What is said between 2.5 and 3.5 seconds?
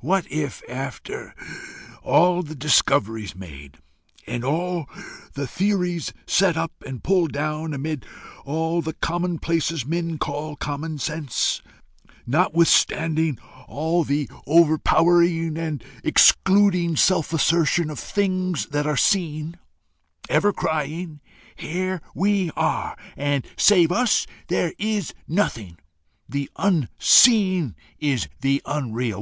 discoveries